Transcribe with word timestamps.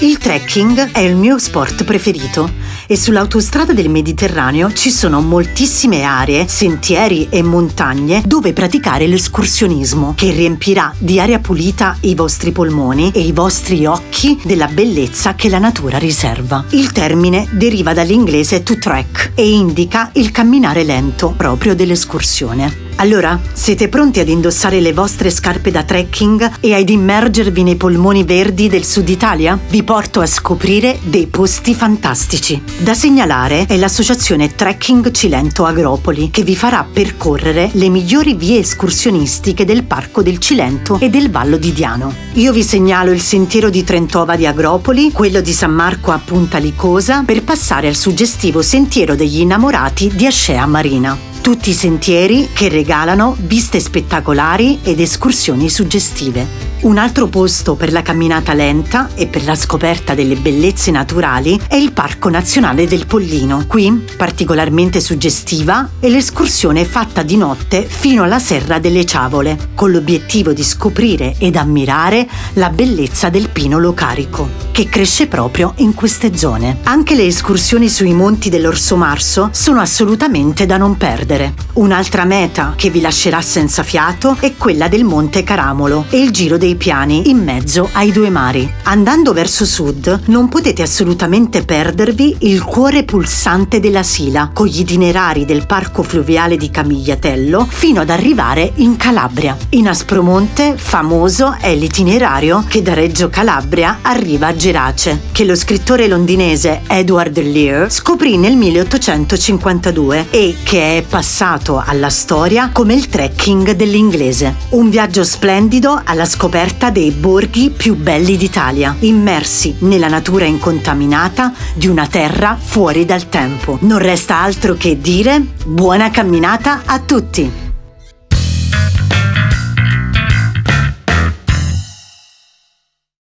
Il 0.00 0.18
trekking 0.18 0.92
è 0.92 0.98
il 0.98 1.16
mio 1.16 1.38
sport 1.38 1.84
preferito 1.84 2.50
e 2.86 2.98
sull'autostrada 2.98 3.72
del 3.72 3.88
Mediterraneo 3.88 4.70
ci 4.70 4.90
sono 4.90 5.22
moltissime 5.22 6.02
aree, 6.02 6.46
sentieri 6.48 7.28
e 7.30 7.42
montagne 7.42 8.22
dove 8.26 8.52
praticare 8.52 9.06
l'escursionismo 9.06 10.12
che 10.14 10.32
riempirà 10.32 10.94
di 10.98 11.18
aria 11.18 11.38
pulita 11.38 11.96
i 12.00 12.14
vostri 12.14 12.52
polmoni 12.52 13.10
e 13.14 13.20
i 13.20 13.32
vostri 13.32 13.86
occhi 13.86 14.38
della 14.44 14.68
bellezza 14.68 15.34
che 15.34 15.48
la 15.48 15.58
natura 15.58 15.96
riserva. 15.96 16.62
Il 16.70 16.92
termine 16.92 17.48
deriva 17.52 17.94
dall'inglese 17.94 18.62
to 18.62 18.76
trek 18.76 19.32
e 19.34 19.48
indica 19.48 20.10
il 20.12 20.30
camminare 20.30 20.84
lento 20.84 21.32
proprio 21.34 21.74
dell'escursione. 21.74 22.85
Allora, 22.98 23.38
siete 23.52 23.88
pronti 23.90 24.20
ad 24.20 24.28
indossare 24.28 24.80
le 24.80 24.94
vostre 24.94 25.30
scarpe 25.30 25.70
da 25.70 25.82
trekking 25.82 26.52
e 26.60 26.72
ad 26.72 26.88
immergervi 26.88 27.62
nei 27.62 27.76
polmoni 27.76 28.24
verdi 28.24 28.68
del 28.68 28.86
sud 28.86 29.10
Italia? 29.10 29.58
Vi 29.68 29.82
porto 29.82 30.20
a 30.20 30.26
scoprire 30.26 30.98
dei 31.02 31.26
posti 31.26 31.74
fantastici. 31.74 32.62
Da 32.78 32.94
segnalare 32.94 33.66
è 33.66 33.76
l'associazione 33.76 34.54
Trekking 34.54 35.10
Cilento 35.10 35.66
Agropoli, 35.66 36.30
che 36.30 36.42
vi 36.42 36.56
farà 36.56 36.86
percorrere 36.90 37.68
le 37.74 37.90
migliori 37.90 38.32
vie 38.32 38.60
escursionistiche 38.60 39.66
del 39.66 39.84
Parco 39.84 40.22
del 40.22 40.38
Cilento 40.38 40.98
e 40.98 41.10
del 41.10 41.30
Vallo 41.30 41.58
di 41.58 41.74
Diano. 41.74 42.14
Io 42.34 42.50
vi 42.50 42.62
segnalo 42.62 43.10
il 43.10 43.20
sentiero 43.20 43.68
di 43.68 43.84
Trentova 43.84 44.36
di 44.36 44.46
Agropoli, 44.46 45.12
quello 45.12 45.42
di 45.42 45.52
San 45.52 45.72
Marco 45.72 46.12
a 46.12 46.20
Punta 46.24 46.56
Licosa, 46.56 47.22
per 47.26 47.44
passare 47.44 47.88
al 47.88 47.94
suggestivo 47.94 48.62
sentiero 48.62 49.14
degli 49.14 49.40
innamorati 49.40 50.10
di 50.14 50.24
Ascea 50.24 50.64
Marina 50.64 51.34
tutti 51.46 51.70
i 51.70 51.74
sentieri 51.74 52.48
che 52.52 52.68
regalano 52.68 53.36
viste 53.38 53.78
spettacolari 53.78 54.80
ed 54.82 54.98
escursioni 54.98 55.70
suggestive. 55.70 56.44
Un 56.78 56.98
altro 56.98 57.26
posto 57.26 57.74
per 57.74 57.90
la 57.90 58.02
camminata 58.02 58.52
lenta 58.52 59.08
e 59.14 59.26
per 59.26 59.44
la 59.44 59.54
scoperta 59.54 60.14
delle 60.14 60.36
bellezze 60.36 60.90
naturali 60.90 61.58
è 61.66 61.74
il 61.74 61.92
Parco 61.92 62.28
Nazionale 62.28 62.86
del 62.86 63.06
Pollino. 63.06 63.64
Qui, 63.66 64.04
particolarmente 64.16 65.00
suggestiva, 65.00 65.88
è 65.98 66.08
l'escursione 66.08 66.84
fatta 66.84 67.22
di 67.22 67.38
notte 67.38 67.82
fino 67.82 68.22
alla 68.22 68.38
Serra 68.38 68.78
delle 68.78 69.06
Ciavole, 69.06 69.70
con 69.74 69.90
l'obiettivo 69.90 70.52
di 70.52 70.62
scoprire 70.62 71.34
ed 71.38 71.56
ammirare 71.56 72.28
la 72.54 72.68
bellezza 72.68 73.30
del 73.30 73.48
pino 73.48 73.78
locarico, 73.78 74.48
che 74.70 74.88
cresce 74.88 75.28
proprio 75.28 75.72
in 75.76 75.94
queste 75.94 76.36
zone. 76.36 76.80
Anche 76.82 77.14
le 77.14 77.26
escursioni 77.26 77.88
sui 77.88 78.12
monti 78.12 78.50
dell'Orso 78.50 78.96
Marso 78.96 79.48
sono 79.52 79.80
assolutamente 79.80 80.66
da 80.66 80.76
non 80.76 80.98
perdere. 80.98 81.54
Un'altra 81.74 82.24
meta 82.24 82.74
che 82.76 82.90
vi 82.90 83.00
lascerà 83.00 83.40
senza 83.40 83.82
fiato 83.82 84.36
è 84.38 84.54
quella 84.56 84.88
del 84.88 85.04
Monte 85.04 85.42
Caramolo 85.42 86.04
e 86.10 86.20
il 86.20 86.30
Giro 86.30 86.58
dei 86.58 86.65
dei 86.66 86.74
piani 86.74 87.30
in 87.30 87.44
mezzo 87.44 87.88
ai 87.92 88.10
due 88.10 88.28
mari. 88.28 88.68
Andando 88.84 89.32
verso 89.32 89.64
sud 89.64 90.22
non 90.26 90.48
potete 90.48 90.82
assolutamente 90.82 91.64
perdervi 91.64 92.38
il 92.40 92.64
cuore 92.64 93.04
pulsante 93.04 93.78
della 93.78 94.02
Sila, 94.02 94.50
con 94.52 94.66
gli 94.66 94.80
itinerari 94.80 95.44
del 95.44 95.64
parco 95.64 96.02
fluviale 96.02 96.56
di 96.56 96.68
Camigliatello 96.68 97.64
fino 97.70 98.00
ad 98.00 98.10
arrivare 98.10 98.72
in 98.76 98.96
Calabria. 98.96 99.56
In 99.70 99.86
Aspromonte 99.86 100.74
famoso 100.76 101.56
è 101.60 101.72
l'itinerario 101.72 102.64
che 102.66 102.82
da 102.82 102.94
Reggio 102.94 103.28
Calabria 103.28 103.98
arriva 104.02 104.48
a 104.48 104.56
Gerace, 104.56 105.20
che 105.30 105.44
lo 105.44 105.54
scrittore 105.54 106.08
londinese 106.08 106.80
Edward 106.88 107.40
Lear 107.40 107.92
scoprì 107.92 108.36
nel 108.38 108.56
1852 108.56 110.26
e 110.30 110.56
che 110.64 110.98
è 110.98 111.02
passato 111.02 111.80
alla 111.84 112.10
storia 112.10 112.70
come 112.72 112.94
il 112.94 113.08
trekking 113.08 113.70
dell'inglese. 113.72 114.54
Un 114.70 114.90
viaggio 114.90 115.22
splendido 115.22 116.00
alla 116.04 116.24
scoperta 116.24 116.54
scoperta 116.56 116.88
dei 116.88 117.10
borghi 117.10 117.68
più 117.68 117.96
belli 117.96 118.38
d'Italia, 118.38 118.96
immersi 119.00 119.76
nella 119.80 120.08
natura 120.08 120.46
incontaminata 120.46 121.52
di 121.74 121.86
una 121.86 122.06
terra 122.06 122.56
fuori 122.58 123.04
dal 123.04 123.28
tempo. 123.28 123.76
Non 123.82 123.98
resta 123.98 124.40
altro 124.40 124.72
che 124.72 124.98
dire 124.98 125.38
buona 125.66 126.10
camminata 126.10 126.80
a 126.86 126.98
tutti! 126.98 127.65